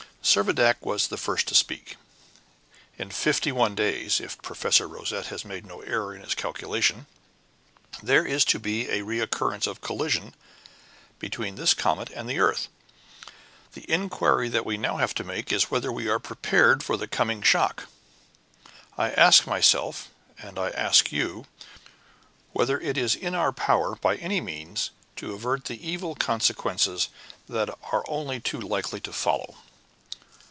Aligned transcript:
Servadac 0.23 0.75
was 0.81 1.07
the 1.07 1.17
first 1.17 1.47
to 1.47 1.55
speak. 1.55 1.97
"In 2.99 3.09
fifty 3.09 3.51
one 3.51 3.73
days, 3.73 4.21
if 4.21 4.41
Professor 4.41 4.87
Rosette 4.87 5.25
has 5.25 5.43
made 5.43 5.65
no 5.65 5.81
error 5.81 6.15
in 6.15 6.21
his 6.21 6.35
calculations, 6.35 7.07
there 8.03 8.23
is 8.25 8.45
to 8.45 8.59
be 8.59 8.87
a 8.89 9.01
recurrence 9.01 9.65
of 9.65 9.81
collision 9.81 10.35
between 11.17 11.55
this 11.55 11.73
comet 11.73 12.11
and 12.11 12.29
the 12.29 12.39
earth. 12.39 12.67
The 13.73 13.81
inquiry 13.91 14.47
that 14.47 14.65
we 14.65 14.75
have 14.75 14.81
now 14.81 15.05
to 15.05 15.23
make 15.23 15.51
is 15.51 15.71
whether 15.71 15.91
we 15.91 16.07
are 16.07 16.19
prepared 16.19 16.83
for 16.83 16.95
the 16.95 17.07
coming 17.07 17.41
shock. 17.41 17.87
I 18.99 19.11
ask 19.11 19.47
myself, 19.47 20.07
and 20.37 20.59
I 20.59 20.69
ask 20.69 21.11
you, 21.11 21.45
whether 22.53 22.79
it 22.79 22.95
is 22.97 23.15
in 23.15 23.33
our 23.33 23.51
power, 23.51 23.95
by 23.95 24.15
any 24.17 24.39
means, 24.39 24.91
to 25.17 25.33
avert 25.33 25.65
the 25.65 25.85
evil 25.85 26.13
consequences 26.13 27.09
that 27.49 27.71
are 27.91 28.05
only 28.07 28.39
too 28.39 28.61
likely 28.61 29.01
to 29.01 29.11
follow?" 29.11 29.55